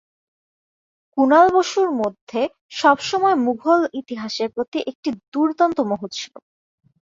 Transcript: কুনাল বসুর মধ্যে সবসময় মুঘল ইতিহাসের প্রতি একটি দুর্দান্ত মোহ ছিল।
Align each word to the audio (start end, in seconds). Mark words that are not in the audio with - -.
কুনাল 1.17 1.47
বসুর 1.55 1.89
মধ্যে 1.99 2.41
সবসময় 2.73 3.37
মুঘল 3.45 3.81
ইতিহাসের 4.01 4.49
প্রতি 4.55 4.79
একটি 4.91 5.09
দুর্দান্ত 5.33 5.77
মোহ 5.89 6.01
ছিল। 6.17 6.33